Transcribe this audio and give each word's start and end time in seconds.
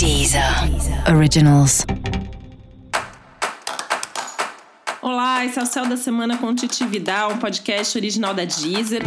Deezer 0.00 0.42
Originals. 1.14 1.84
Olá, 5.02 5.44
esse 5.44 5.58
é 5.58 5.62
o 5.62 5.66
Céu 5.66 5.86
da 5.86 5.98
Semana 5.98 6.38
com 6.38 6.54
Titi 6.54 6.86
Vidal, 6.86 7.34
um 7.34 7.36
podcast 7.36 7.98
original 7.98 8.32
da 8.32 8.46
Deezer. 8.46 9.02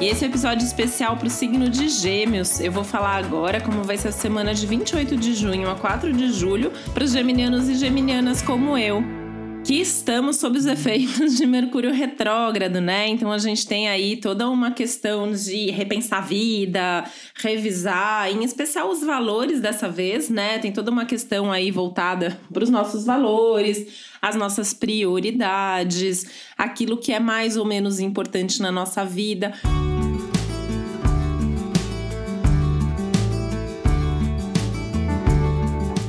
E 0.00 0.06
esse 0.06 0.24
é 0.24 0.28
um 0.28 0.30
episódio 0.30 0.64
especial 0.64 1.18
para 1.18 1.26
o 1.26 1.30
signo 1.30 1.68
de 1.68 1.90
Gêmeos. 1.90 2.58
Eu 2.58 2.72
vou 2.72 2.84
falar 2.84 3.16
agora 3.16 3.60
como 3.60 3.84
vai 3.84 3.98
ser 3.98 4.08
a 4.08 4.12
semana 4.12 4.54
de 4.54 4.66
28 4.66 5.14
de 5.18 5.34
junho 5.34 5.68
a 5.68 5.74
4 5.74 6.10
de 6.10 6.32
julho 6.32 6.72
para 6.94 7.04
os 7.04 7.12
geminianos 7.12 7.68
e 7.68 7.74
geminianas 7.74 8.40
como 8.40 8.78
eu 8.78 9.04
que 9.68 9.82
estamos 9.82 10.36
sob 10.36 10.56
os 10.56 10.64
efeitos 10.64 11.36
de 11.36 11.44
Mercúrio 11.44 11.92
retrógrado, 11.92 12.80
né? 12.80 13.06
Então 13.06 13.30
a 13.30 13.36
gente 13.36 13.66
tem 13.66 13.86
aí 13.86 14.16
toda 14.16 14.48
uma 14.48 14.70
questão 14.70 15.30
de 15.30 15.70
repensar 15.70 16.20
a 16.20 16.22
vida, 16.22 17.04
revisar, 17.34 18.30
em 18.30 18.42
especial 18.42 18.88
os 18.88 19.02
valores 19.04 19.60
dessa 19.60 19.86
vez, 19.86 20.30
né? 20.30 20.58
Tem 20.58 20.72
toda 20.72 20.90
uma 20.90 21.04
questão 21.04 21.52
aí 21.52 21.70
voltada 21.70 22.40
para 22.50 22.64
os 22.64 22.70
nossos 22.70 23.04
valores, 23.04 24.08
as 24.22 24.34
nossas 24.36 24.72
prioridades, 24.72 26.24
aquilo 26.56 26.96
que 26.96 27.12
é 27.12 27.20
mais 27.20 27.58
ou 27.58 27.66
menos 27.66 28.00
importante 28.00 28.62
na 28.62 28.72
nossa 28.72 29.04
vida. 29.04 29.52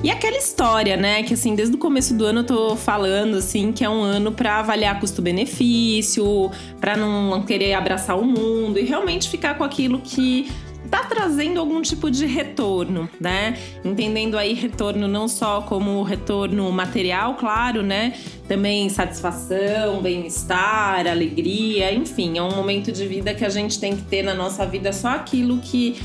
E 0.02 0.10
aquela 0.10 0.38
história, 0.38 0.96
né, 0.96 1.24
que 1.24 1.34
assim, 1.34 1.54
desde 1.56 1.76
o 1.76 1.78
começo 1.78 2.14
do 2.14 2.24
ano 2.24 2.40
eu 2.40 2.44
tô 2.46 2.76
falando 2.78 3.36
assim, 3.36 3.74
que 3.74 3.84
é 3.84 3.90
um 3.90 4.02
ano 4.02 4.32
para 4.32 4.60
avaliar 4.60 4.98
custo-benefício, 4.98 6.50
para 6.80 6.96
não 6.96 7.44
querer 7.44 7.74
abraçar 7.74 8.18
o 8.18 8.24
mundo 8.24 8.80
e 8.80 8.84
realmente 8.84 9.30
ficar 9.30 9.58
com 9.58 9.64
aquilo 9.64 10.00
que 10.00 10.50
tá 10.90 11.04
trazendo 11.04 11.60
algum 11.60 11.82
tipo 11.82 12.10
de 12.10 12.26
retorno, 12.26 13.10
né? 13.20 13.58
Entendendo 13.84 14.38
aí 14.38 14.54
retorno 14.54 15.08
não 15.08 15.28
só 15.28 15.62
como 15.62 16.02
retorno 16.02 16.72
material, 16.72 17.36
claro, 17.36 17.84
né? 17.84 18.14
Também 18.48 18.90
satisfação, 18.90 20.02
bem-estar, 20.02 21.06
alegria, 21.08 21.94
enfim, 21.94 22.38
é 22.38 22.42
um 22.42 22.56
momento 22.56 22.92
de 22.92 23.06
vida 23.06 23.34
que 23.34 23.46
a 23.46 23.50
gente 23.50 23.80
tem 23.80 23.96
que 23.96 24.04
ter 24.04 24.24
na 24.24 24.34
nossa 24.34 24.66
vida 24.66 24.92
só 24.94 25.10
aquilo 25.10 25.60
que 25.60 25.98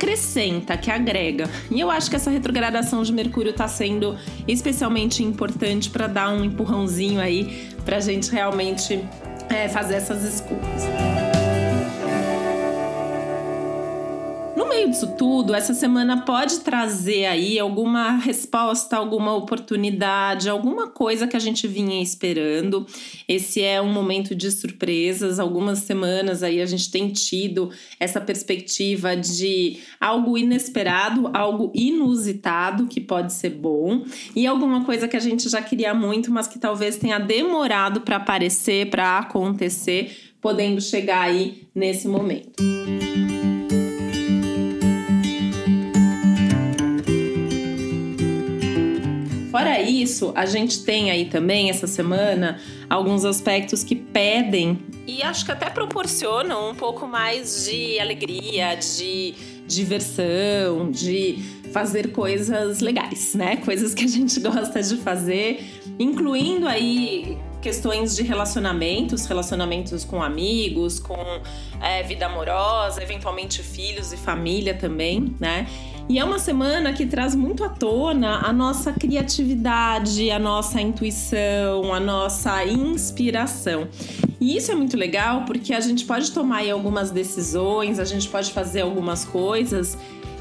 acrescenta, 0.00 0.78
que 0.78 0.90
agrega. 0.90 1.50
E 1.70 1.78
eu 1.78 1.90
acho 1.90 2.08
que 2.08 2.16
essa 2.16 2.30
retrogradação 2.30 3.02
de 3.02 3.12
Mercúrio 3.12 3.50
está 3.50 3.68
sendo 3.68 4.16
especialmente 4.48 5.22
importante 5.22 5.90
para 5.90 6.06
dar 6.06 6.30
um 6.30 6.42
empurrãozinho 6.42 7.20
aí 7.20 7.68
para 7.84 7.98
a 7.98 8.00
gente 8.00 8.30
realmente 8.30 9.04
é, 9.50 9.68
fazer 9.68 9.96
essas 9.96 10.24
escolhas. 10.24 11.09
Meio 14.80 14.88
disso 14.88 15.14
tudo, 15.18 15.54
essa 15.54 15.74
semana 15.74 16.22
pode 16.22 16.60
trazer 16.60 17.26
aí 17.26 17.58
alguma 17.58 18.16
resposta, 18.16 18.96
alguma 18.96 19.34
oportunidade, 19.34 20.48
alguma 20.48 20.88
coisa 20.88 21.26
que 21.26 21.36
a 21.36 21.40
gente 21.40 21.68
vinha 21.68 22.00
esperando. 22.02 22.86
Esse 23.28 23.62
é 23.62 23.80
um 23.80 23.92
momento 23.92 24.34
de 24.34 24.50
surpresas. 24.50 25.38
Algumas 25.38 25.80
semanas 25.80 26.42
aí 26.42 26.62
a 26.62 26.66
gente 26.66 26.90
tem 26.90 27.08
tido 27.08 27.70
essa 27.98 28.20
perspectiva 28.20 29.16
de 29.16 29.80
algo 30.00 30.38
inesperado, 30.38 31.30
algo 31.34 31.70
inusitado 31.74 32.86
que 32.86 33.00
pode 33.00 33.32
ser 33.32 33.50
bom 33.50 34.04
e 34.34 34.46
alguma 34.46 34.84
coisa 34.84 35.06
que 35.06 35.16
a 35.16 35.20
gente 35.20 35.48
já 35.48 35.60
queria 35.60 35.92
muito, 35.92 36.30
mas 36.30 36.46
que 36.46 36.58
talvez 36.58 36.96
tenha 36.96 37.18
demorado 37.18 38.00
para 38.00 38.16
aparecer, 38.16 38.88
para 38.88 39.18
acontecer, 39.18 40.32
podendo 40.40 40.80
chegar 40.80 41.22
aí 41.22 41.68
nesse 41.74 42.08
momento. 42.08 43.29
Fora 49.50 49.80
isso, 49.80 50.32
a 50.36 50.46
gente 50.46 50.84
tem 50.84 51.10
aí 51.10 51.24
também 51.24 51.70
essa 51.70 51.86
semana 51.86 52.60
alguns 52.88 53.24
aspectos 53.24 53.82
que 53.82 53.96
pedem 53.96 54.78
e 55.06 55.24
acho 55.24 55.44
que 55.44 55.50
até 55.50 55.68
proporcionam 55.68 56.70
um 56.70 56.74
pouco 56.74 57.06
mais 57.06 57.64
de 57.64 57.98
alegria, 57.98 58.76
de 58.76 59.34
diversão, 59.66 60.90
de 60.90 61.38
fazer 61.72 62.12
coisas 62.12 62.80
legais, 62.80 63.34
né? 63.34 63.56
Coisas 63.56 63.92
que 63.92 64.04
a 64.04 64.08
gente 64.08 64.38
gosta 64.40 64.80
de 64.80 64.96
fazer, 64.98 65.82
incluindo 65.98 66.68
aí 66.68 67.36
questões 67.60 68.16
de 68.16 68.22
relacionamentos, 68.22 69.26
relacionamentos 69.26 70.04
com 70.04 70.22
amigos, 70.22 70.98
com 70.98 71.18
é, 71.80 72.02
vida 72.02 72.26
amorosa, 72.26 73.02
eventualmente 73.02 73.62
filhos 73.62 74.12
e 74.12 74.16
família 74.16 74.74
também, 74.74 75.34
né? 75.38 75.66
E 76.10 76.18
é 76.18 76.24
uma 76.24 76.40
semana 76.40 76.92
que 76.92 77.06
traz 77.06 77.36
muito 77.36 77.62
à 77.62 77.68
tona 77.68 78.40
a 78.44 78.52
nossa 78.52 78.92
criatividade, 78.92 80.28
a 80.28 80.40
nossa 80.40 80.80
intuição, 80.80 81.94
a 81.94 82.00
nossa 82.00 82.64
inspiração. 82.64 83.86
E 84.40 84.56
isso 84.56 84.72
é 84.72 84.74
muito 84.74 84.96
legal 84.96 85.44
porque 85.44 85.72
a 85.72 85.78
gente 85.78 86.04
pode 86.04 86.32
tomar 86.32 86.68
algumas 86.68 87.12
decisões, 87.12 88.00
a 88.00 88.04
gente 88.04 88.28
pode 88.28 88.50
fazer 88.50 88.80
algumas 88.80 89.24
coisas 89.24 89.96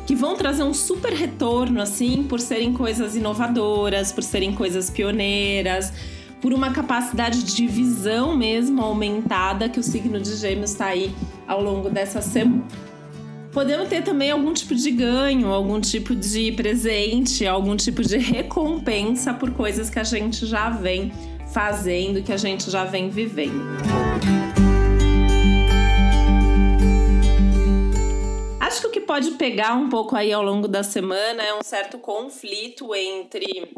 que 0.08 0.16
vão 0.16 0.36
trazer 0.36 0.64
um 0.64 0.74
super 0.74 1.14
retorno, 1.14 1.80
assim, 1.80 2.24
por 2.24 2.40
serem 2.40 2.74
coisas 2.74 3.16
inovadoras, 3.16 4.12
por 4.12 4.24
serem 4.24 4.56
coisas 4.56 4.90
pioneiras, 4.90 5.94
por 6.42 6.52
uma 6.52 6.72
capacidade 6.72 7.44
de 7.44 7.68
visão 7.68 8.36
mesmo 8.36 8.82
aumentada 8.82 9.70
que 9.70 9.80
o 9.80 9.84
signo 9.84 10.20
de 10.20 10.36
Gêmeos 10.36 10.72
está 10.72 10.88
aí 10.88 11.14
ao 11.48 11.62
longo 11.62 11.92
dessa 11.92 12.24
semana. 12.24 12.66
Podemos 13.52 13.90
ter 13.90 14.04
também 14.04 14.30
algum 14.30 14.54
tipo 14.54 14.76
de 14.76 14.92
ganho, 14.92 15.52
algum 15.52 15.82
tipo 15.82 16.16
de 16.16 16.52
presente, 16.52 17.48
algum 17.48 17.76
tipo 17.76 18.04
de 18.04 18.18
recompensa 18.18 19.34
por 19.34 19.52
coisas 19.52 19.90
que 19.90 19.98
a 19.98 20.04
gente 20.04 20.46
já 20.46 20.70
vem 20.70 21.12
fazendo, 21.52 22.22
que 22.22 22.32
a 22.32 22.38
gente 22.38 22.70
já 22.70 22.86
vem 22.86 23.10
vivendo. 23.10 23.66
Acho 28.60 28.82
que 28.82 28.88
o 28.88 28.92
que 28.92 29.00
pode 29.00 29.32
pegar 29.32 29.74
um 29.74 29.90
pouco 29.90 30.16
aí 30.16 30.32
ao 30.32 30.44
longo 30.44 30.68
da 30.68 30.84
semana 30.84 31.42
é 31.42 31.52
um 31.56 31.64
certo 31.64 31.98
conflito 31.98 32.94
entre 32.94 33.74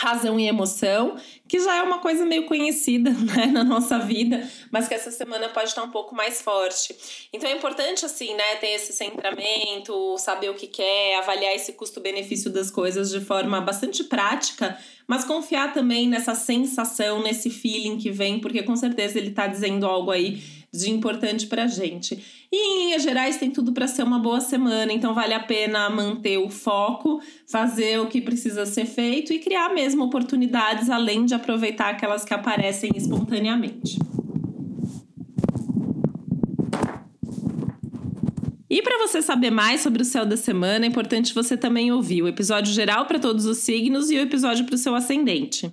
razão 0.00 0.40
e 0.40 0.48
emoção, 0.48 1.16
que 1.46 1.60
já 1.60 1.76
é 1.76 1.82
uma 1.82 1.98
coisa 1.98 2.24
meio 2.24 2.46
conhecida 2.46 3.10
né, 3.20 3.46
na 3.46 3.62
nossa 3.62 3.98
vida, 3.98 4.48
mas 4.70 4.88
que 4.88 4.94
essa 4.94 5.10
semana 5.10 5.50
pode 5.50 5.68
estar 5.68 5.82
um 5.82 5.90
pouco 5.90 6.14
mais 6.14 6.40
forte. 6.40 6.96
Então 7.30 7.50
é 7.50 7.52
importante, 7.52 8.06
assim, 8.06 8.34
né, 8.34 8.56
ter 8.56 8.68
esse 8.68 8.94
centramento, 8.94 10.16
saber 10.16 10.48
o 10.48 10.54
que 10.54 10.66
quer, 10.66 11.18
avaliar 11.18 11.54
esse 11.54 11.74
custo-benefício 11.74 12.50
das 12.50 12.70
coisas 12.70 13.10
de 13.10 13.20
forma 13.20 13.60
bastante 13.60 14.02
prática, 14.04 14.78
mas 15.06 15.22
confiar 15.22 15.74
também 15.74 16.08
nessa 16.08 16.34
sensação, 16.34 17.22
nesse 17.22 17.50
feeling 17.50 17.98
que 17.98 18.10
vem, 18.10 18.40
porque 18.40 18.62
com 18.62 18.76
certeza 18.76 19.18
ele 19.18 19.28
está 19.28 19.46
dizendo 19.46 19.84
algo 19.84 20.10
aí 20.10 20.42
de 20.72 20.90
importante 20.90 21.46
para 21.46 21.66
gente. 21.66 22.46
E 22.52 22.56
em 22.56 22.84
linhas 22.84 23.02
gerais 23.02 23.36
tem 23.36 23.50
tudo 23.50 23.72
para 23.72 23.86
ser 23.86 24.02
uma 24.02 24.18
boa 24.18 24.40
semana, 24.40 24.92
então 24.92 25.14
vale 25.14 25.34
a 25.34 25.40
pena 25.40 25.90
manter 25.90 26.38
o 26.38 26.48
foco, 26.48 27.20
fazer 27.46 28.00
o 28.00 28.06
que 28.06 28.20
precisa 28.20 28.64
ser 28.66 28.86
feito 28.86 29.32
e 29.32 29.38
criar 29.38 29.74
mesmo 29.74 30.04
oportunidades 30.04 30.88
além 30.88 31.24
de 31.24 31.34
aproveitar 31.34 31.90
aquelas 31.90 32.24
que 32.24 32.34
aparecem 32.34 32.90
espontaneamente. 32.94 33.98
E 38.68 38.80
para 38.82 38.98
você 38.98 39.20
saber 39.20 39.50
mais 39.50 39.80
sobre 39.80 40.02
o 40.02 40.04
céu 40.04 40.24
da 40.24 40.36
semana, 40.36 40.84
é 40.84 40.88
importante 40.88 41.34
você 41.34 41.56
também 41.56 41.90
ouvir 41.90 42.22
o 42.22 42.28
episódio 42.28 42.72
geral 42.72 43.04
para 43.04 43.18
todos 43.18 43.44
os 43.44 43.58
signos 43.58 44.10
e 44.10 44.16
o 44.16 44.20
episódio 44.20 44.64
para 44.64 44.76
o 44.76 44.78
seu 44.78 44.94
ascendente. 44.94 45.72